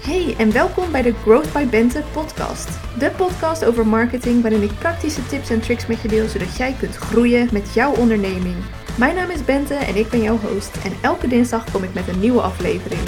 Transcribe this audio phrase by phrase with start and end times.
[0.00, 2.68] Hey en welkom bij de Growth by Bente podcast.
[2.98, 6.72] De podcast over marketing waarin ik praktische tips en tricks met je deel zodat jij
[6.78, 8.56] kunt groeien met jouw onderneming.
[8.98, 12.08] Mijn naam is Bente en ik ben jouw host en elke dinsdag kom ik met
[12.08, 13.00] een nieuwe aflevering.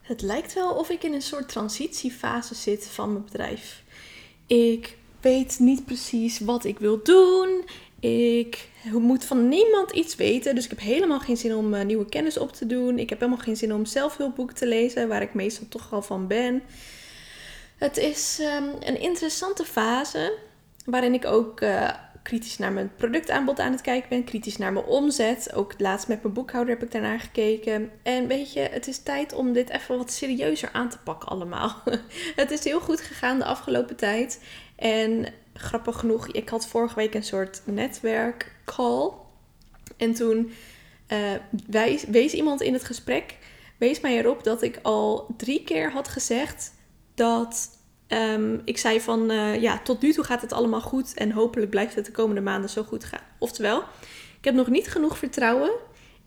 [0.00, 3.82] Het lijkt wel of ik in een soort transitiefase zit van mijn bedrijf.
[4.46, 7.64] Ik weet niet precies wat ik wil doen.
[8.00, 10.54] Ik moet van niemand iets weten.
[10.54, 12.98] Dus ik heb helemaal geen zin om uh, nieuwe kennis op te doen.
[12.98, 16.26] Ik heb helemaal geen zin om zelfhulpboeken te lezen, waar ik meestal toch al van
[16.26, 16.62] ben.
[17.76, 20.38] Het is um, een interessante fase
[20.84, 21.90] waarin ik ook uh,
[22.22, 25.54] kritisch naar mijn productaanbod aan het kijken ben, kritisch naar mijn omzet.
[25.54, 27.90] Ook laatst met mijn boekhouder heb ik daarnaar gekeken.
[28.02, 31.82] En weet je, het is tijd om dit even wat serieuzer aan te pakken allemaal.
[32.36, 34.40] het is heel goed gegaan de afgelopen tijd.
[34.76, 35.26] En
[35.60, 39.10] grappig genoeg, ik had vorige week een soort netwerkcall.
[39.96, 40.52] En toen
[41.08, 41.18] uh,
[42.08, 43.36] wees iemand in het gesprek,
[43.78, 46.72] wees mij erop dat ik al drie keer had gezegd
[47.14, 47.78] dat
[48.08, 51.70] um, ik zei van uh, ja, tot nu toe gaat het allemaal goed en hopelijk
[51.70, 53.24] blijft het de komende maanden zo goed gaan.
[53.38, 53.78] Oftewel,
[54.38, 55.70] ik heb nog niet genoeg vertrouwen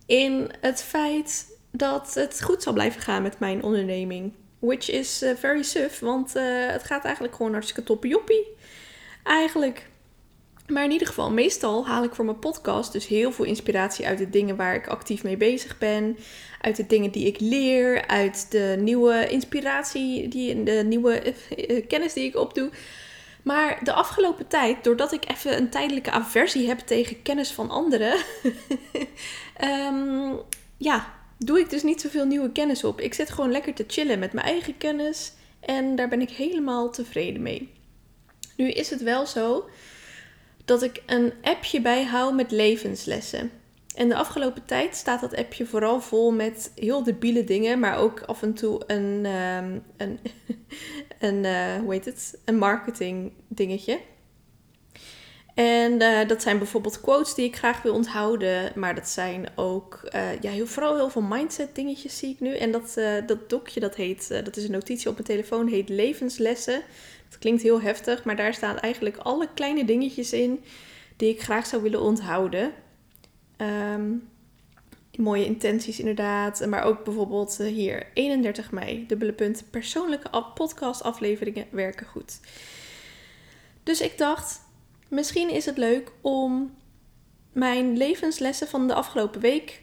[0.05, 4.33] in het feit dat het goed zal blijven gaan met mijn onderneming.
[4.59, 6.33] Which is uh, very suf, want
[6.67, 8.17] het gaat eigenlijk gewoon hartstikke toppie
[9.23, 9.91] Eigenlijk.
[10.67, 14.17] Maar in ieder geval, meestal haal ik voor mijn podcast dus heel veel inspiratie uit
[14.17, 16.17] de dingen waar ik actief mee bezig ben.
[16.61, 18.07] Uit de dingen die ik leer.
[18.07, 22.69] Uit de nieuwe inspiratie, die, de nieuwe uh, kennis die ik opdoe.
[23.43, 28.13] Maar de afgelopen tijd, doordat ik even een tijdelijke aversie heb tegen kennis van anderen.
[29.63, 30.39] um,
[30.77, 32.99] ja, doe ik dus niet zoveel nieuwe kennis op.
[32.99, 35.33] Ik zit gewoon lekker te chillen met mijn eigen kennis.
[35.59, 37.71] En daar ben ik helemaal tevreden mee.
[38.55, 39.69] Nu is het wel zo
[40.65, 43.51] dat ik een appje bijhoud met levenslessen.
[43.95, 48.21] En de afgelopen tijd staat dat appje vooral vol met heel debiele dingen, maar ook
[48.21, 50.19] af en toe een, um, een,
[51.27, 52.39] een uh, hoe heet het?
[52.45, 53.99] Een marketing dingetje.
[55.53, 58.71] En uh, dat zijn bijvoorbeeld quotes die ik graag wil onthouden.
[58.75, 62.55] Maar dat zijn ook uh, ja, heel, vooral heel veel mindset dingetjes zie ik nu.
[62.55, 65.89] En dat, uh, dat dokje, dat heet, dat is een notitie op mijn telefoon, heet
[65.89, 66.81] levenslessen.
[67.33, 70.63] Dat klinkt heel heftig, maar daar staan eigenlijk alle kleine dingetjes in
[71.17, 72.73] die ik graag zou willen onthouden.
[73.57, 74.29] Um,
[75.17, 76.65] mooie intenties inderdaad.
[76.65, 82.39] Maar ook bijvoorbeeld hier 31 mei, dubbele punt, persoonlijke podcastafleveringen werken goed.
[83.83, 84.61] Dus ik dacht,
[85.13, 86.75] Misschien is het leuk om
[87.51, 89.81] mijn levenslessen van de afgelopen week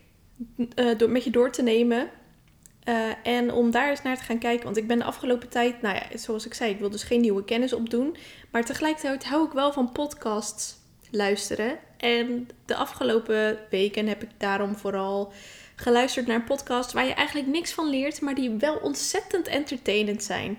[0.57, 2.11] uh, door, met je door te nemen.
[2.91, 4.65] Uh, en om daar eens naar te gaan kijken.
[4.65, 7.21] Want ik ben de afgelopen tijd, nou ja, zoals ik zei, ik wil dus geen
[7.21, 8.17] nieuwe kennis opdoen.
[8.51, 10.77] Maar tegelijkertijd hou ik wel van podcasts
[11.11, 11.79] luisteren.
[11.97, 15.33] En de afgelopen weken heb ik daarom vooral
[15.77, 20.59] geluisterd naar podcasts waar je eigenlijk niks van leert, maar die wel ontzettend entertainend zijn.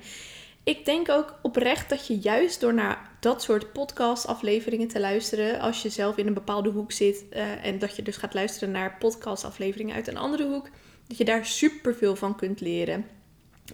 [0.64, 5.82] Ik denk ook oprecht dat je juist door naar dat soort podcastafleveringen te luisteren, als
[5.82, 8.96] je zelf in een bepaalde hoek zit uh, en dat je dus gaat luisteren naar
[9.00, 10.70] podcastafleveringen uit een andere hoek,
[11.12, 13.06] dat je daar super veel van kunt leren.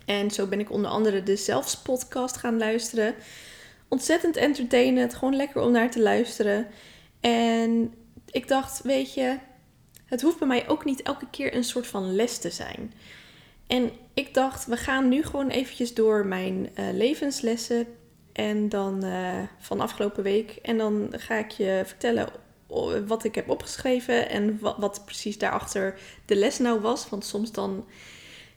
[0.05, 3.15] En zo ben ik onder andere de Zelfs podcast gaan luisteren.
[3.87, 6.67] Ontzettend entertainend, gewoon lekker om naar te luisteren.
[7.19, 7.93] En
[8.31, 9.37] ik dacht, weet je,
[10.05, 12.93] het hoeft bij mij ook niet elke keer een soort van les te zijn.
[13.67, 17.87] En ik dacht, we gaan nu gewoon eventjes door mijn uh, levenslessen
[18.33, 20.51] en dan uh, van afgelopen week.
[20.61, 22.29] En dan ga ik je vertellen
[23.07, 27.09] wat ik heb opgeschreven en wat, precies daarachter de les nou was.
[27.09, 27.85] Want soms dan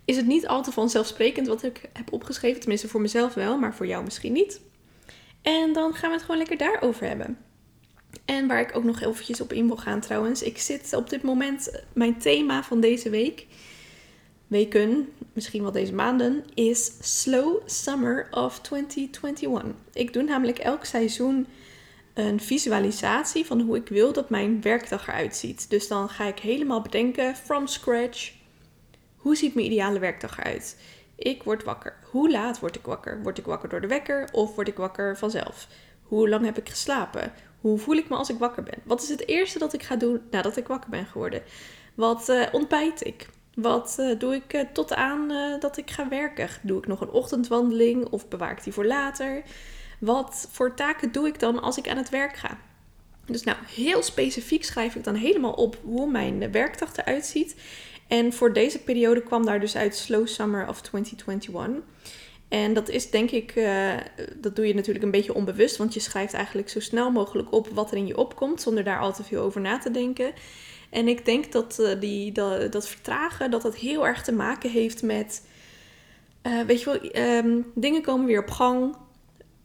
[0.05, 2.61] is het niet al te vanzelfsprekend wat ik heb opgeschreven.
[2.61, 4.61] Tenminste voor mezelf wel, maar voor jou misschien niet.
[5.43, 7.39] En dan gaan we het gewoon lekker daarover hebben.
[8.25, 10.43] En waar ik ook nog eventjes op in wil gaan trouwens.
[10.43, 13.47] Ik zit op dit moment, mijn thema van deze week
[14.47, 19.73] weken, misschien wel deze maanden, is Slow Summer of 2021.
[19.93, 21.47] Ik doe namelijk elk seizoen
[22.15, 25.71] een visualisatie van hoe ik wil dat mijn werkdag eruit ziet.
[25.71, 28.33] Dus dan ga ik helemaal bedenken, from scratch,
[29.17, 30.77] hoe ziet mijn ideale werkdag eruit?
[31.17, 31.97] Ik word wakker.
[32.11, 33.23] Hoe laat word ik wakker?
[33.23, 35.67] Word ik wakker door de wekker of word ik wakker vanzelf?
[36.03, 37.33] Hoe lang heb ik geslapen?
[37.61, 38.79] Hoe voel ik me als ik wakker ben?
[38.85, 41.43] Wat is het eerste dat ik ga doen nadat ik wakker ben geworden?
[41.95, 43.29] Wat uh, ontbijt ik?
[43.55, 45.29] Wat uh, doe ik uh, tot aan
[45.61, 46.49] dat ik ga werken?
[46.63, 49.43] Doe ik nog een ochtendwandeling of bewaar ik die voor later?
[50.01, 52.59] Wat voor taken doe ik dan als ik aan het werk ga?
[53.27, 57.57] Dus nou, heel specifiek schrijf ik dan helemaal op hoe mijn werkdag eruit ziet.
[58.09, 61.83] En voor deze periode kwam daar dus uit Slow Summer of 2021.
[62.49, 63.55] En dat is denk ik,
[64.37, 67.69] dat doe je natuurlijk een beetje onbewust, want je schrijft eigenlijk zo snel mogelijk op
[67.69, 70.33] wat er in je opkomt, zonder daar al te veel over na te denken.
[70.91, 74.71] En ik denk dat, uh, die, dat, dat vertragen, dat dat heel erg te maken
[74.71, 75.43] heeft met
[76.43, 78.97] eh, weet je wel, ehm, dingen komen weer op gang.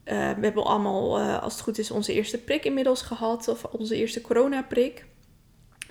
[0.05, 3.47] Eh, we hebben allemaal, eh, als het goed is, onze eerste prik inmiddels gehad.
[3.47, 5.05] Of onze eerste coronaprik.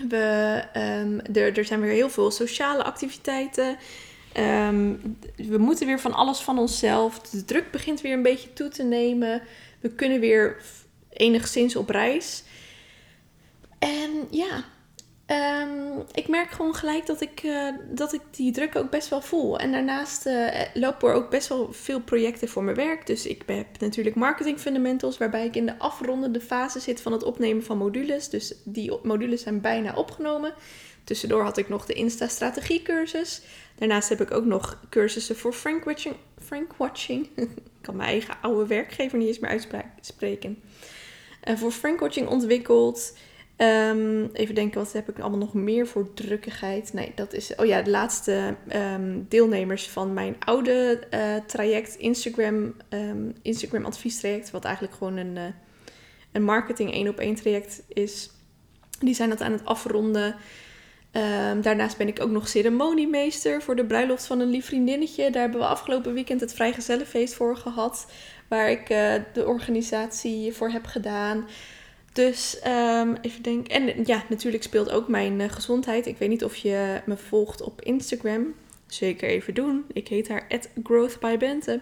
[0.09, 3.77] We, ehm, er, er zijn weer heel veel sociale activiteiten.
[4.33, 4.93] Ehm,
[5.37, 7.21] we moeten weer van alles van onszelf.
[7.21, 9.43] De druk begint weer een beetje toe te nemen.
[9.81, 10.63] We kunnen weer
[11.11, 12.43] enigszins op reis.
[13.79, 14.65] En ja,
[15.35, 19.21] Ehm, ik merk gewoon gelijk dat ik, uh, dat ik die druk ook best wel
[19.21, 19.59] voel.
[19.59, 23.07] En daarnaast uh, lopen er ook best wel veel projecten voor mijn werk.
[23.07, 27.23] Dus ik heb natuurlijk marketing fundamentals, waarbij ik in de afrondende fase zit van het
[27.23, 28.29] opnemen van modules.
[28.29, 30.55] Dus die modules zijn bijna opgenomen.
[31.05, 33.43] Tussendoor had ik nog de Insta-strategie cursus.
[33.79, 36.15] Daarnaast heb ik ook nog cursussen voor Frank Watching.
[36.45, 37.29] Frank Watching.
[37.37, 37.49] ik
[37.81, 40.63] kan mijn eigen oude werkgever niet eens meer uitspreken.
[41.45, 43.13] Uh, voor Frank Watching ontwikkeld.
[43.59, 46.93] Um, even denken, wat heb ik allemaal nog meer voor drukkigheid?
[46.93, 47.55] Nee, dat is.
[47.55, 54.51] Oh ja, de laatste um, deelnemers van mijn oude uh, traject, Instagram, um, Instagram adviestraject,
[54.51, 55.43] wat eigenlijk gewoon een, uh,
[56.33, 58.31] een marketing één op één traject is.
[58.99, 60.37] Die zijn dat aan het afronden.
[61.61, 65.31] daarnaast ben ik ook nog ceremoniemeester voor de bruiloft van een lief vriendinnetje.
[65.31, 68.13] Daar hebben we afgelopen weekend het vrijgezellenfeest voor gehad.
[68.49, 71.47] Waar ik uh, de organisatie voor heb gedaan.
[72.15, 73.75] Dus um, even denken.
[73.75, 76.07] En ja, natuurlijk speelt ook mijn uh, gezondheid.
[76.07, 78.55] Ik weet niet of je me volgt op Instagram.
[78.87, 79.85] Zeker even doen.
[79.93, 80.47] Ik heet haar
[80.83, 81.81] @growthbybente.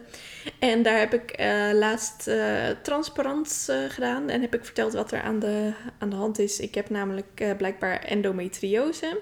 [0.58, 5.22] En daar heb ik uh, laatst uh, transparant gedaan en heb ik verteld wat er
[5.22, 6.60] aan de, aan de hand is.
[6.60, 9.20] Ik heb namelijk blijkbaar endometriose.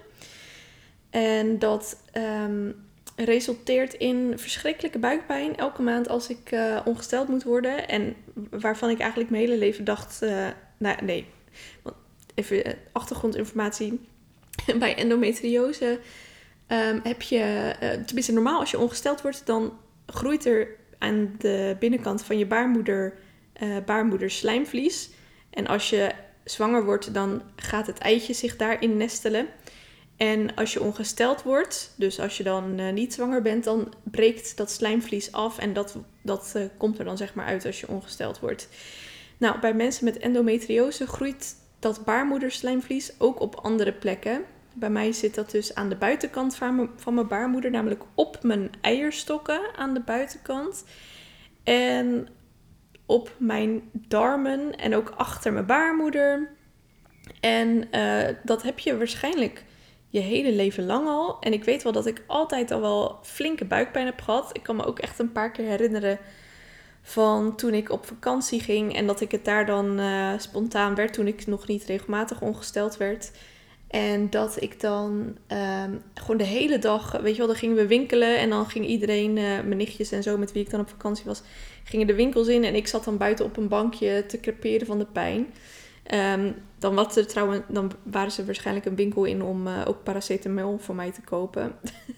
[1.11, 1.97] En dat
[2.45, 7.89] um, resulteert in verschrikkelijke buikpijn elke maand als ik ongesteld moet worden.
[7.89, 8.17] En
[8.51, 10.23] waarvan ik eigenlijk mijn hele leven dacht
[10.81, 11.27] nou, nee.
[12.35, 14.01] Even eh, achtergrondinformatie.
[14.79, 16.01] Bij endometriose
[16.69, 20.69] um, heb je, uh, tenminste normaal als je ongesteld wordt, dan groeit er
[20.99, 23.15] aan de binnenkant van je baarmoeder,
[23.63, 25.11] uh, baarmoeder slijmvlies.
[25.51, 26.11] En als je
[26.45, 29.47] zwanger wordt, dan gaat het eitje zich daarin nestelen.
[30.17, 34.71] En als je ongesteld wordt, dus als je dan niet zwanger bent, dan breekt dat
[34.71, 38.69] slijmvlies af en dat, dat komt er dan zeg maar uit als je ongesteld wordt.
[39.41, 44.43] Nou, bij mensen met endometriose groeit dat baarmoederslijmvlies ook op andere plekken.
[44.75, 46.57] Bij mij zit dat dus aan de buitenkant
[46.97, 50.85] van mijn baarmoeder, namelijk op mijn eierstokken aan de buitenkant.
[51.65, 52.29] En
[53.07, 56.51] op mijn darmen en ook achter mijn baarmoeder.
[57.41, 59.65] En uh, dat heb je waarschijnlijk
[60.09, 61.41] je hele leven lang al.
[61.41, 64.51] En ik weet wel dat ik altijd al wel flinke buikpijn heb gehad.
[64.53, 66.19] Ik kan me ook echt een paar keer herinneren
[67.03, 71.13] van toen ik op vakantie ging en dat ik het daar dan uh, spontaan werd
[71.13, 73.31] toen ik nog niet regelmatig ongesteld werd.
[73.89, 77.87] En dat ik dan um, gewoon de hele dag, weet je wel, dan gingen we
[77.87, 80.89] winkelen en dan ging iedereen, uh, mijn nichtjes en zo met wie ik dan op
[80.89, 81.43] vakantie was,
[81.85, 84.99] gingen de winkels in en ik zat dan buiten op een bankje te creperen van
[84.99, 85.47] de pijn.
[86.37, 90.95] Um, dan, trouwens, dan waren ze waarschijnlijk een winkel in om uh, ook paracetamol voor
[90.95, 91.73] mij te kopen.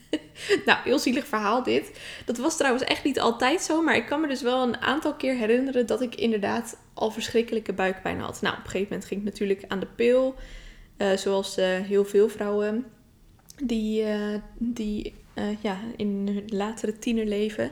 [0.66, 2.00] nou, heel zielig verhaal dit.
[2.24, 5.14] Dat was trouwens echt niet altijd zo, maar ik kan me dus wel een aantal
[5.14, 8.40] keer herinneren dat ik inderdaad al verschrikkelijke buikpijn had.
[8.40, 10.34] Nou, op een gegeven moment ging ik natuurlijk aan de pil,
[10.98, 12.84] uh, zoals uh, heel veel vrouwen
[13.64, 14.04] die,
[14.58, 15.14] die
[15.60, 17.70] ja, in hun latere tienerleven.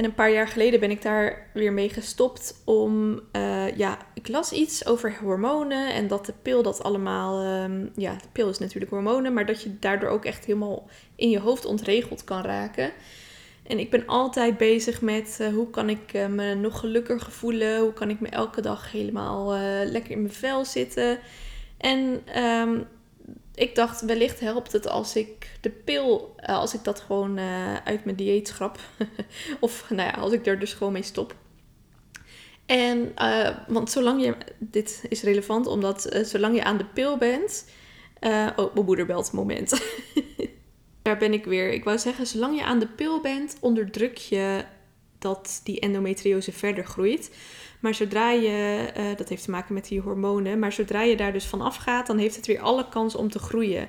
[0.00, 4.28] En een paar jaar geleden ben ik daar weer mee gestopt om, uh, ja, ik
[4.28, 8.58] las iets over hormonen en dat de pil dat allemaal, um, ja, de pil is
[8.58, 12.92] natuurlijk hormonen, maar dat je daardoor ook echt helemaal in je hoofd ontregeld kan raken.
[13.66, 17.80] En ik ben altijd bezig met uh, hoe kan ik uh, me nog gelukkiger voelen,
[17.80, 21.18] hoe kan ik me elke dag helemaal lekker in mijn vel zitten.
[21.78, 22.86] En um,
[23.54, 27.76] ik dacht, wellicht helpt het als ik de pil, uh, als ik dat gewoon uh,
[27.76, 28.78] uit mijn dieet schrap.
[29.60, 31.34] of nou ja, als ik er dus gewoon mee stop.
[32.66, 37.68] En, uh, want zolang je, dit is relevant, omdat zolang je aan de pil bent.
[38.56, 39.82] oh, mijn moeder belt, moment.
[41.02, 41.72] Daar ben ik weer.
[41.72, 44.64] Ik wou zeggen, zolang je aan de pil bent, onderdruk je
[45.20, 47.30] dat die endometriose verder groeit.
[47.80, 51.32] Maar zodra je, uh, dat heeft te maken met die hormonen, maar zodra je daar
[51.32, 53.88] dus van afgaat, dan heeft het weer alle kans om te groeien.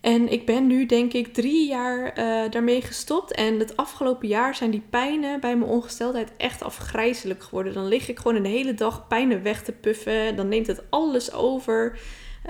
[0.00, 3.32] En ik ben nu denk ik drie jaar uh, daarmee gestopt.
[3.32, 7.72] En het afgelopen jaar zijn die pijnen bij mijn ongesteldheid echt afgrijzelijk geworden.
[7.72, 10.36] Dan lig ik gewoon een hele dag pijnen weg te puffen.
[10.36, 11.98] Dan neemt het alles over.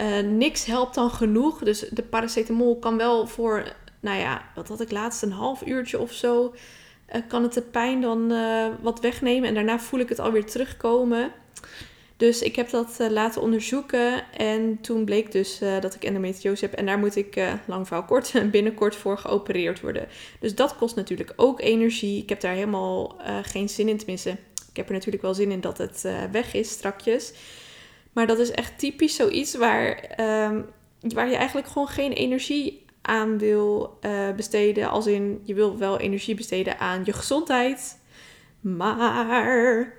[0.01, 1.59] Uh, niks helpt dan genoeg.
[1.59, 5.99] Dus de paracetamol kan wel voor, nou ja, wat had ik laatst, een half uurtje
[5.99, 6.55] of zo
[7.15, 9.49] uh, kan het de pijn dan uh, wat wegnemen.
[9.49, 11.33] En daarna voel ik het alweer terugkomen.
[12.17, 16.75] Dus ik heb dat eh, laten onderzoeken en toen bleek dus dat ik endometriose heb.
[16.75, 20.09] En daar moet ik, lang verhaal kort, binnenkort voor geopereerd worden.
[20.41, 22.23] Dus dat kost natuurlijk ook energie.
[22.23, 24.31] Ik heb daar helemaal geen zin in, tenminste.
[24.71, 27.33] Ik heb er natuurlijk wel zin in dat het weg is strakjes.
[28.13, 30.61] Maar dat is echt typisch zoiets waar, ehm,
[31.01, 33.99] waar je eigenlijk gewoon geen energie aan wil
[34.37, 34.91] besteden.
[34.91, 37.99] Als in, je wil wel energie besteden aan je gezondheid.
[38.61, 39.99] Maar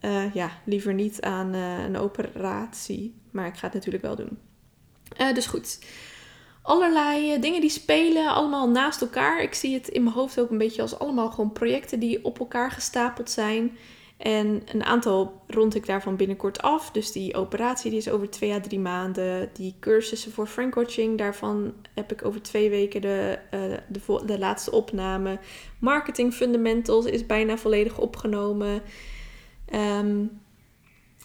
[0.00, 3.14] uh, ja, liever niet aan uh, een operatie.
[3.30, 4.38] Maar ik ga het natuurlijk wel doen.
[5.34, 5.78] Dus goed.
[6.62, 9.42] Allerlei dingen die spelen, allemaal naast elkaar.
[9.42, 12.38] Ik zie het in mijn hoofd ook een beetje als allemaal gewoon projecten die op
[12.38, 13.76] elkaar gestapeld zijn.
[14.22, 16.90] En een aantal rond ik daarvan binnenkort af.
[16.90, 19.50] Dus die operatie die is over twee à drie maanden.
[19.52, 23.38] Die cursussen voor frankcoaching, daarvan heb ik over twee weken de,
[23.88, 25.38] de, de laatste opname.
[25.78, 28.82] Marketing Fundamentals is bijna volledig opgenomen.
[29.74, 30.40] Um,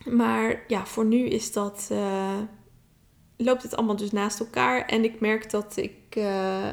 [0.06, 2.38] maar ja, voor nu is dat, uh,
[3.38, 4.86] loopt het allemaal dus naast elkaar.
[4.86, 6.70] En ik merk dat ik, uh,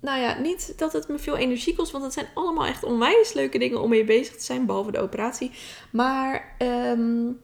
[0.00, 1.92] nou ja, niet dat het me veel energie kost.
[1.92, 4.66] Want het zijn allemaal echt onwijs leuke dingen om mee bezig te zijn.
[4.66, 5.50] Behalve de operatie.
[5.90, 7.40] Maar um,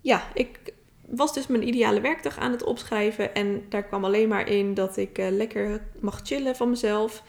[0.00, 0.58] ja, ik
[1.06, 3.34] was dus mijn ideale werkdag aan het opschrijven.
[3.34, 7.22] En daar kwam alleen maar in dat ik uh, lekker mag chillen van mezelf.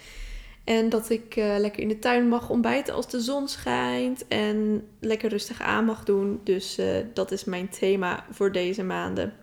[0.63, 4.27] En dat ik uh, lekker in de tuin mag ontbijten als de zon schijnt.
[4.27, 6.41] En lekker rustig aan mag doen.
[6.43, 9.33] Dus uh, dat is mijn thema voor deze maanden.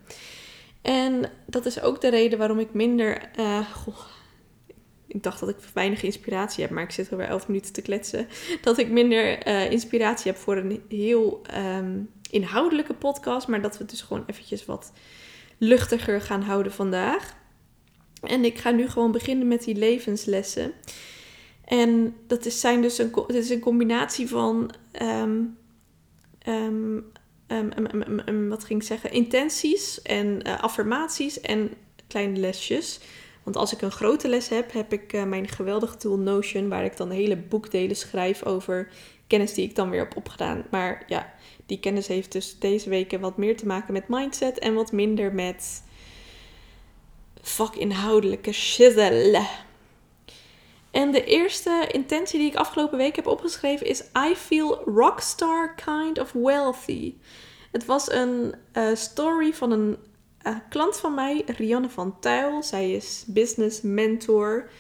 [0.83, 3.31] En dat is ook de reden waarom ik minder.
[5.13, 8.29] Ik dacht dat ik weinig inspiratie heb, maar ik zit alweer elf minuten te kletsen.
[8.63, 13.49] Dat ik minder inspiratie heb voor een heel um, inhoudelijke podcast.
[13.49, 14.93] Maar dat we het dus gewoon eventjes wat
[15.59, 17.35] luchtiger gaan houden vandaag.
[18.23, 20.73] En ik ga nu gewoon beginnen met die levenslessen.
[21.65, 24.71] En dat is, zijn dus een, het is een combinatie van,
[25.03, 25.59] um,
[27.47, 31.71] um, wat ging ik zeggen, intenties en uh, affirmaties en
[32.07, 33.01] kleine lesjes.
[33.43, 36.85] Want als ik een grote les heb, heb ik uh, mijn geweldige tool Notion, waar
[36.85, 38.89] ik dan hele boekdelen schrijf over
[39.27, 40.65] kennis die ik dan weer heb opgedaan.
[40.71, 41.33] Maar ja,
[41.67, 45.33] die kennis heeft dus deze weken wat meer te maken met mindset en wat minder
[45.35, 45.83] met
[47.41, 49.47] vakinhoudelijke shizzle.
[50.91, 56.19] En de eerste intentie die ik afgelopen week heb opgeschreven is I feel rockstar kind
[56.19, 57.15] of wealthy.
[57.73, 59.97] Het was een uh, story van een
[60.47, 62.63] uh, klant van mij, Rianne van Tuil.
[62.63, 64.71] Zij is business mentor.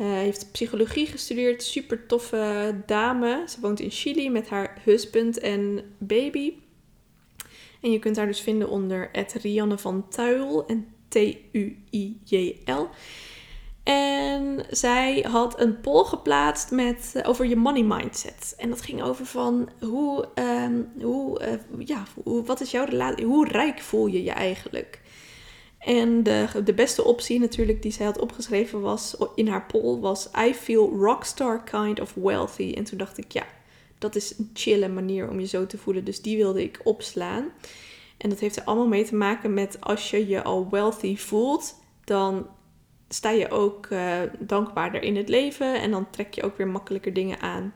[0.00, 1.62] Uh, heeft psychologie gestudeerd.
[1.62, 3.44] Super toffe dame.
[3.48, 6.52] Ze woont in Chili met haar husband en baby.
[7.80, 9.10] En je kunt haar dus vinden onder
[9.42, 12.88] Rianne van Tuil en T-U-I-J-L.
[13.82, 18.54] En zij had een poll geplaatst met, uh, over je money mindset.
[18.56, 23.80] En dat ging over van hoe, um, hoe, ja, wat is jouw relatie, hoe rijk
[23.80, 25.00] voel je je eigenlijk?
[25.88, 30.28] En de, de beste optie natuurlijk die zij had opgeschreven was in haar poll was
[30.48, 32.72] I feel rockstar kind of wealthy.
[32.74, 33.46] En toen dacht ik ja,
[33.98, 36.04] dat is een chille manier om je zo te voelen.
[36.04, 37.44] Dus die wilde ik opslaan.
[38.18, 41.74] En dat heeft er allemaal mee te maken met als je je al wealthy voelt,
[42.04, 42.46] dan
[43.08, 47.12] sta je ook uh, dankbaarder in het leven en dan trek je ook weer makkelijker
[47.12, 47.74] dingen aan.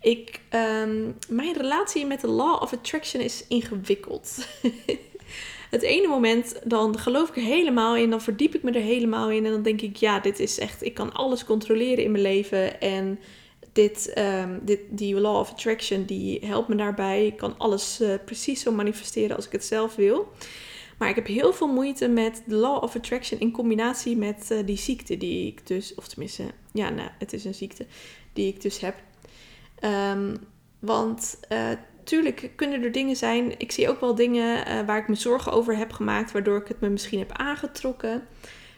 [0.00, 4.38] Ik, um, mijn relatie met de Law of Attraction is ingewikkeld.
[5.72, 9.30] het ene moment dan geloof ik er helemaal in, dan verdiep ik me er helemaal
[9.30, 12.22] in en dan denk ik, ja, dit is echt, ik kan alles controleren in mijn
[12.22, 13.18] leven en
[13.72, 17.26] dit, um, dit, die Law of Attraction die helpt me daarbij.
[17.26, 20.32] Ik kan alles uh, precies zo manifesteren als ik het zelf wil.
[20.98, 24.58] Maar ik heb heel veel moeite met de Law of Attraction in combinatie met uh,
[24.66, 27.86] die ziekte die ik dus, of tenminste, ja, nou, het is een ziekte
[28.32, 28.94] die ik dus heb.
[30.14, 30.36] Um,
[30.78, 31.68] want uh,
[32.04, 33.54] tuurlijk kunnen er dingen zijn.
[33.58, 36.68] Ik zie ook wel dingen uh, waar ik me zorgen over heb gemaakt, waardoor ik
[36.68, 38.26] het me misschien heb aangetrokken.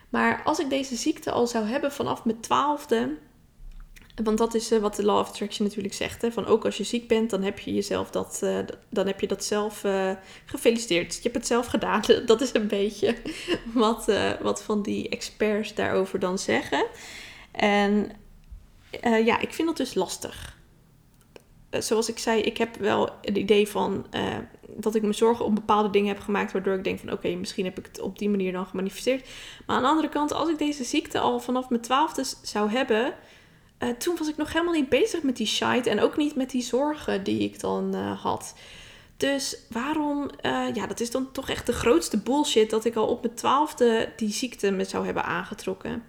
[0.08, 3.16] Maar als ik deze ziekte al zou hebben vanaf mijn twaalfde,
[4.24, 6.22] want dat is uh, wat de Law of Attraction natuurlijk zegt.
[6.22, 6.32] Hè?
[6.32, 8.58] Van ook als je ziek bent, dan heb je jezelf dat, uh,
[8.90, 9.84] dan heb je dat zelf
[10.44, 11.14] gefeliciteerd.
[11.14, 12.02] Je hebt het zelf gedaan.
[12.26, 13.16] Dat is een beetje
[13.74, 16.86] wat, wat van die experts daarover dan zeggen.
[17.52, 18.10] En
[19.24, 20.53] ja, ik vind dat dus lastig.
[21.78, 24.06] Zoals ik zei, ik heb wel het idee van
[24.76, 26.52] dat ik me zorgen om bepaalde dingen heb gemaakt.
[26.52, 29.28] Waardoor ik denk van oké, misschien heb ik het op die manier dan gemanifesteerd.
[29.66, 33.14] Maar aan de andere kant, als ik deze ziekte al vanaf mijn twaalfde zou hebben
[33.78, 36.50] uh, toen was ik nog helemaal niet bezig met die shite en ook niet met
[36.50, 38.54] die zorgen die ik dan had.
[39.16, 40.30] Dus waarom,
[40.74, 44.12] ja, dat is dan toch echt de grootste bullshit dat ik al op mijn twaalfde
[44.16, 46.02] die ziekte me zou hebben aangetrokken.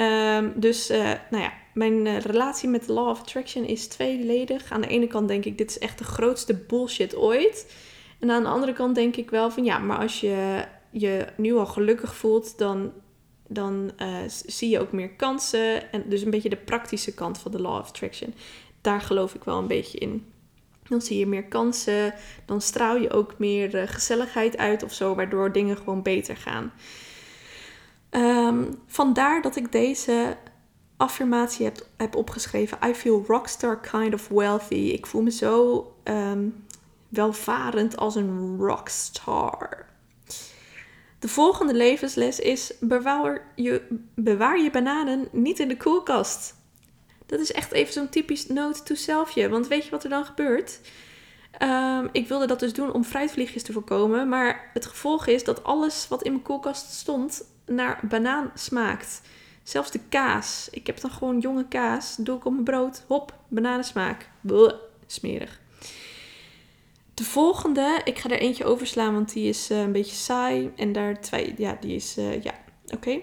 [0.00, 0.88] Um, dus,
[1.30, 4.72] nou ja, mijn relatie met de Law of Attraction is tweeledig.
[4.72, 7.74] Aan de ene kant denk ik, dit is echt de grootste bullshit ooit.
[8.18, 11.54] En aan de andere kant denk ik wel van ja, maar als je je nu
[11.54, 12.92] al gelukkig voelt, dan,
[13.48, 15.92] dan uh, zie je ook meer kansen.
[15.92, 18.34] En dus een beetje de praktische kant van de Law of Attraction.
[18.80, 20.26] Daar geloof ik wel een beetje in.
[20.88, 22.14] Dan zie je meer kansen,
[22.44, 26.72] dan straal je ook meer uh, gezelligheid uit of zo, waardoor dingen gewoon beter gaan.
[28.10, 30.36] Um, vandaar dat ik deze
[31.02, 32.78] affirmatie heb, opgeschreven.
[32.84, 34.74] I feel rockstar kind of wealthy.
[34.74, 36.64] Ik voel me zo um,
[37.08, 39.86] welvarend als een rockstar.
[41.18, 43.82] De volgende levensles is: bewaar je,
[44.14, 46.54] bewaar je bananen niet in de koelkast.
[47.26, 49.48] Dat is echt even zo'n typisch note to selfje.
[49.48, 50.80] Want weet je wat er dan gebeurt?
[51.62, 54.28] Um, ik wilde dat dus doen om fruitvliegjes te voorkomen.
[54.28, 59.20] Maar het gevolg is dat alles wat in mijn koelkast stond naar banaan smaakt.
[59.62, 60.68] Zelfs de kaas.
[60.70, 62.16] Ik heb dan gewoon jonge kaas.
[62.16, 63.04] Doe ik op mijn brood.
[63.06, 64.30] Hop, bananensmaak.
[65.06, 65.60] Smerig.
[67.14, 70.72] De volgende, ik ga er eentje overslaan, want die is uh, een beetje saai.
[70.76, 72.54] En daar twee, ja, die is, uh, ja,
[72.86, 73.20] oké.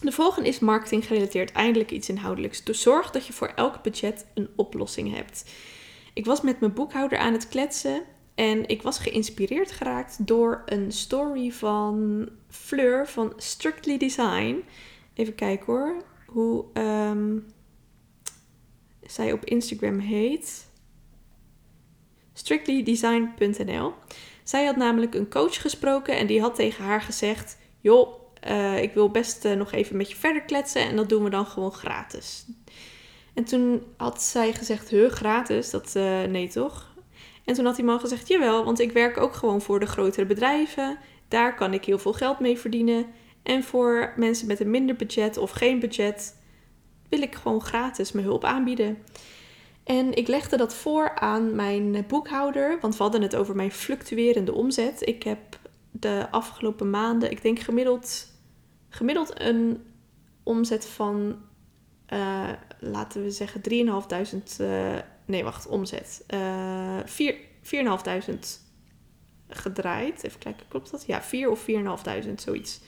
[0.00, 2.64] De volgende is marketing gerelateerd, eindelijk iets inhoudelijks.
[2.64, 5.50] Dus zorg dat je voor elk budget een oplossing hebt.
[6.14, 8.02] Ik was met mijn boekhouder aan het kletsen
[8.34, 14.64] en ik was geïnspireerd geraakt door een story van Fleur van Strictly Design.
[15.14, 17.46] Even kijken hoor, hoe um,
[19.02, 20.66] zij op Instagram heet
[22.32, 23.92] strictlydesign.nl.
[24.44, 28.94] Zij had namelijk een coach gesproken en die had tegen haar gezegd: Joh, uh, ik
[28.94, 31.72] wil best uh, nog even met je verder kletsen en dat doen we dan gewoon
[31.72, 32.46] gratis.
[33.34, 35.70] En toen had zij gezegd: Huh, gratis?
[35.70, 36.94] Dat uh, nee toch?
[37.44, 40.26] En toen had die man gezegd: Jawel, want ik werk ook gewoon voor de grotere
[40.26, 40.98] bedrijven.
[41.28, 43.06] Daar kan ik heel veel geld mee verdienen.
[43.44, 46.36] En voor mensen met een minder budget of geen budget
[47.08, 48.98] wil ik gewoon gratis mijn hulp aanbieden.
[49.84, 54.52] En ik legde dat voor aan mijn boekhouder, want we hadden het over mijn fluctuerende
[54.52, 55.06] omzet.
[55.06, 55.58] Ik heb
[55.90, 58.26] de afgelopen maanden, ik denk gemiddeld,
[58.88, 59.82] gemiddeld een
[60.42, 61.36] omzet van,
[62.12, 62.48] uh,
[62.78, 66.24] laten we zeggen, 3.500, uh, nee wacht, omzet.
[66.34, 68.38] Uh, 4.500
[69.48, 70.24] gedraaid.
[70.24, 71.04] Even kijken, klopt dat?
[71.06, 71.66] Ja, 4 of
[72.26, 72.80] 4.500, zoiets.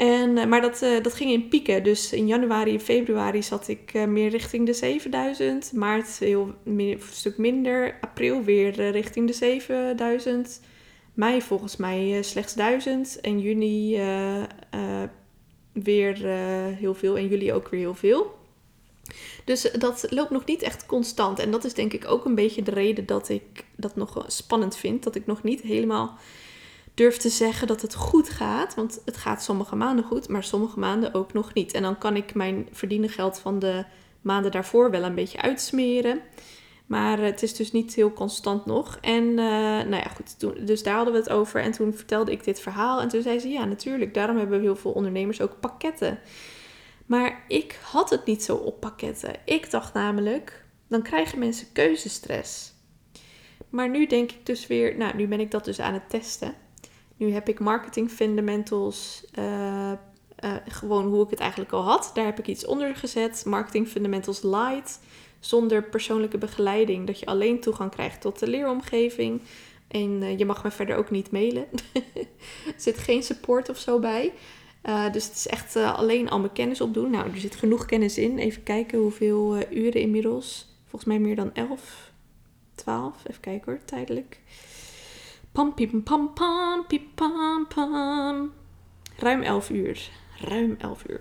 [0.00, 1.82] En, eh, maar dat, uh, dat ging in pieken.
[1.82, 5.72] Dus in januari en februari zat ik uh, meer richting de 7000.
[5.72, 7.98] Maart heel, een stuk minder.
[8.00, 10.60] April weer richting de 7000.
[11.14, 13.20] Mei volgens mij slechts 1000.
[13.20, 14.00] En juni
[15.72, 16.26] weer
[16.78, 17.16] heel veel.
[17.16, 18.38] En juli ook weer heel veel.
[19.44, 21.38] Dus dat loopt nog niet echt constant.
[21.38, 24.76] En dat is denk ik ook een beetje de reden dat ik dat nog spannend
[24.76, 25.02] vind.
[25.02, 26.18] Dat ik nog niet helemaal
[26.94, 28.74] durf te zeggen dat het goed gaat.
[28.74, 31.72] Want het gaat sommige maanden goed, maar sommige maanden ook nog niet.
[31.72, 33.84] En dan kan ik mijn verdiende geld van de
[34.20, 36.20] maanden daarvoor wel een beetje uitsmeren.
[36.90, 38.98] Maar het is dus niet heel constant nog.
[39.00, 40.38] En uh, nou ja, goed.
[40.38, 41.62] Toen, dus daar hadden we het over.
[41.62, 43.00] En toen vertelde ik dit verhaal.
[43.00, 44.14] En toen zei ze: Ja, natuurlijk.
[44.14, 46.18] Daarom hebben heel veel ondernemers ook pakketten.
[47.06, 49.34] Maar ik had het niet zo op pakketten.
[49.44, 52.72] Ik dacht namelijk: dan krijgen mensen keuzestress.
[53.68, 56.54] Maar nu denk ik dus weer: Nou, nu ben ik dat dus aan het testen.
[57.20, 59.92] Nu heb ik marketing fundamentals, uh,
[60.44, 62.10] uh, gewoon hoe ik het eigenlijk al had.
[62.14, 63.44] Daar heb ik iets onder gezet.
[63.44, 65.00] Marketing fundamentals light,
[65.40, 67.06] zonder persoonlijke begeleiding.
[67.06, 69.40] Dat je alleen toegang krijgt tot de leeromgeving.
[69.88, 71.66] En uh, je mag me verder ook niet mailen.
[72.66, 74.32] er zit geen support of zo bij.
[75.12, 77.10] dus het is echt alleen al mijn kennis opdoen.
[77.10, 78.38] Nou, er zit genoeg kennis in.
[78.38, 80.68] Even kijken hoeveel uren inmiddels.
[80.82, 82.10] Volgens mij meer dan 11,
[82.74, 83.16] 12.
[83.26, 84.40] Even kijken hoor, tijdelijk.
[85.52, 88.52] Pam, pam, pam, pam, pam, pam.
[89.16, 90.10] Ruim 11 uur.
[90.40, 91.20] Ruim 11 uur.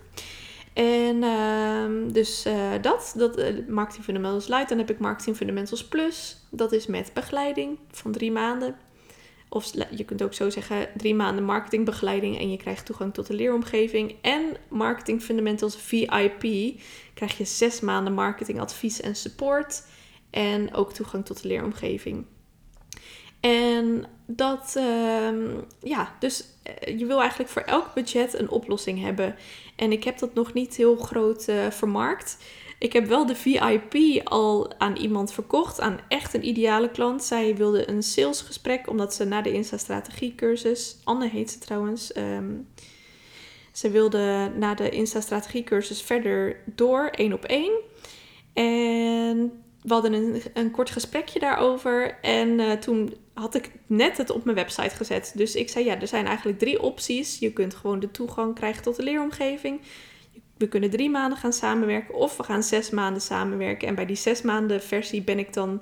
[0.74, 4.70] En uh, dus uh, dat, dat uh, Marketing Fundamentals Light.
[4.70, 6.38] Dan heb ik Marketing Fundamentals Plus.
[6.50, 8.76] Dat is met begeleiding van drie maanden.
[9.50, 13.34] Of je kunt ook zo zeggen, drie maanden marketingbegeleiding en je krijgt toegang tot de
[13.34, 14.16] leeromgeving.
[14.22, 16.42] En Marketing Fundamentals VIP
[17.14, 19.84] krijg je zes maanden marketingadvies en support.
[20.30, 22.26] En ook toegang tot de leeromgeving.
[23.40, 29.36] En dat, uh, ja, dus eh, je wil eigenlijk voor elk budget een oplossing hebben.
[29.76, 32.38] En ik heb dat nog niet heel groot uh, vermarkt.
[32.80, 37.24] Ik heb wel de VIP al aan iemand verkocht, aan echt een ideale klant.
[37.24, 42.68] Zij wilde een salesgesprek, omdat ze na de Insta-strategie cursus, Anne heet ze trouwens, um,
[43.72, 47.72] ze wilde na de Insta-strategie cursus verder door, één op één.
[48.54, 52.20] En we hadden een, een kort gesprekje daarover.
[52.22, 55.32] En uh, toen had ik net het op mijn website gezet.
[55.36, 57.40] Dus ik zei, ja, er zijn eigenlijk drie opties.
[57.40, 59.82] Je kunt gewoon de toegang krijgen tot de leeromgeving.
[60.58, 63.88] We kunnen drie maanden gaan samenwerken of we gaan zes maanden samenwerken.
[63.88, 65.82] En bij die zes maanden versie ben ik dan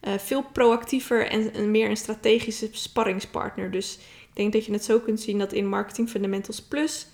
[0.00, 3.70] eh, veel proactiever en, en meer een strategische sparringspartner.
[3.70, 7.06] Dus ik denk dat je het zo kunt zien dat in Marketing Fundamentals Plus,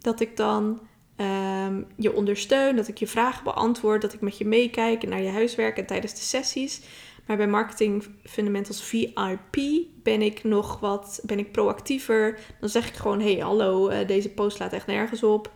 [0.00, 0.80] dat ik dan
[1.16, 5.30] ehm, je ondersteun, dat ik je vragen beantwoord, dat ik met je meekijk naar je
[5.30, 6.80] huiswerk en tijdens de sessies.
[7.26, 9.56] Maar bij Marketing Fundamentals VIP
[10.02, 12.38] ben ik nog wat ben ik proactiever.
[12.60, 15.52] Dan zeg ik gewoon: hey, hallo, uh, deze post slaat echt nergens op.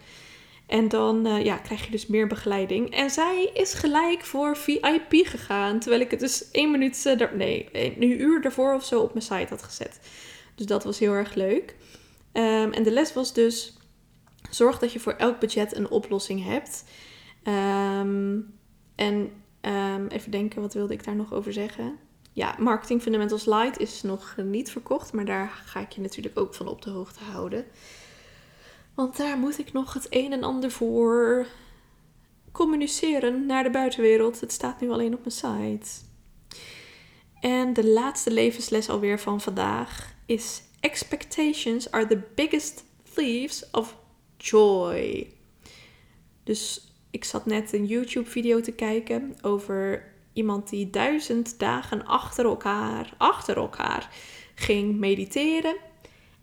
[0.67, 2.95] En dan uh, ja, krijg je dus meer begeleiding.
[2.95, 5.79] En zij is gelijk voor VIP gegaan.
[5.79, 9.25] Terwijl ik het dus één minuut, uh, nee, een uur daarvoor of zo op mijn
[9.25, 10.01] site had gezet.
[10.55, 11.77] Dus dat was heel erg leuk.
[12.33, 13.77] Um, en de les was dus:
[14.51, 16.85] zorg dat je voor elk budget een oplossing hebt.
[17.45, 18.55] Um,
[18.95, 21.99] en um, even denken, wat wilde ik daar nog over zeggen?
[22.33, 25.13] Ja, Marketing Fundamentals Light is nog niet verkocht.
[25.13, 27.65] Maar daar ga ik je natuurlijk ook van op de hoogte houden.
[28.95, 31.47] Want daar moet ik nog het een en ander voor
[32.53, 34.41] communiceren naar de buitenwereld.
[34.41, 36.07] Het staat nu alleen op mijn site.
[37.41, 43.97] En de laatste levensles alweer van vandaag is: Expectations are the biggest thieves of
[44.37, 45.33] joy.
[46.45, 53.15] Dus ik zat net een YouTube-video te kijken over iemand die duizend dagen achter elkaar,
[53.17, 54.11] achter elkaar
[54.55, 55.77] ging mediteren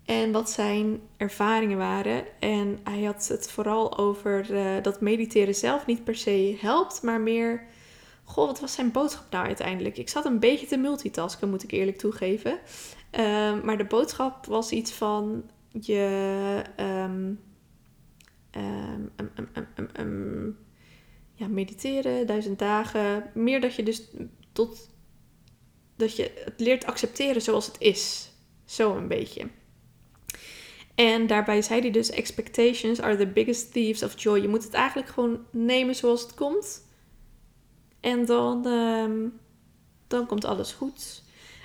[0.04, 2.24] en wat zijn ervaringen waren.
[2.40, 7.20] En hij had het vooral over uh, dat mediteren zelf niet per se helpt, maar
[7.20, 7.62] meer.
[8.24, 9.98] Goh, wat was zijn boodschap nou uiteindelijk?
[9.98, 12.58] Ik zat een beetje te multitasken, moet ik eerlijk toegeven.
[13.18, 16.62] Uh, maar de boodschap was iets van je.
[18.56, 19.10] Um,
[19.98, 20.58] um,
[21.34, 23.30] ja, mediteren, duizend dagen.
[23.34, 24.02] Meer dat je dus
[24.52, 24.88] tot.
[25.96, 28.30] dat je het leert accepteren zoals het is.
[28.64, 29.48] Zo een beetje.
[30.94, 34.40] En daarbij zei hij dus: Expectations are the biggest thieves of joy.
[34.40, 36.84] Je moet het eigenlijk gewoon nemen zoals het komt.
[38.00, 38.62] En dan,
[40.06, 41.22] dan komt alles goed.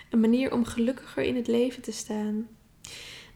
[0.09, 2.47] Een manier om gelukkiger in het leven te staan.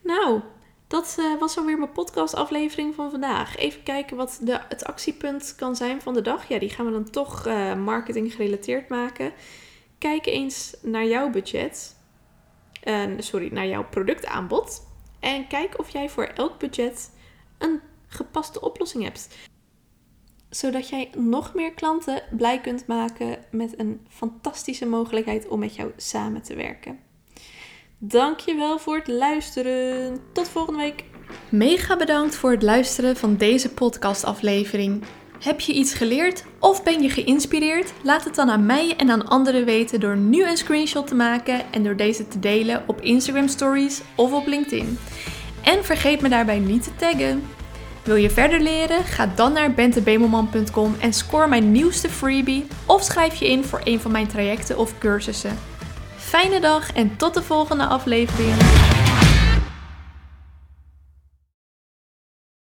[0.01, 0.41] Nou,
[0.87, 3.55] dat uh, was alweer mijn podcastaflevering van vandaag.
[3.55, 6.47] Even kijken wat de, het actiepunt kan zijn van de dag.
[6.47, 9.33] Ja, die gaan we dan toch uh, marketing gerelateerd maken.
[9.97, 11.95] Kijk eens naar jouw budget.
[13.17, 14.87] Sorry, naar jouw productaanbod.
[15.19, 17.11] En kijk of jij voor elk budget
[17.57, 19.27] een gepaste oplossing hebt.
[20.49, 25.91] Zodat jij nog meer klanten blij kunt maken met een fantastische mogelijkheid om met jou
[25.95, 26.99] samen te werken.
[27.99, 30.19] Dankjewel voor het luisteren.
[30.33, 31.03] Tot volgende week.
[31.49, 35.03] Mega bedankt voor het luisteren van deze podcastaflevering.
[35.39, 37.93] Heb je iets geleerd of ben je geïnspireerd?
[38.03, 41.71] Laat het dan aan mij en aan anderen weten door nu een screenshot te maken
[41.71, 44.97] en door deze te delen op Instagram Stories of op LinkedIn.
[45.63, 47.43] En vergeet me daarbij niet te taggen.
[48.03, 49.03] Wil je verder leren?
[49.03, 53.99] Ga dan naar bentebemelman.com en score mijn nieuwste freebie of schrijf je in voor een
[53.99, 55.57] van mijn trajecten of cursussen
[56.41, 58.53] fijne dag en tot de volgende aflevering.